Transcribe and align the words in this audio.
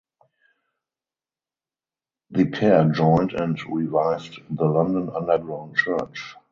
The 2.31 2.49
pair 2.49 2.89
joined 2.91 3.33
and 3.33 3.55
revived 3.69 4.41
the 4.49 4.65
London 4.65 5.11
Underground 5.15 5.77
Church. 5.77 6.35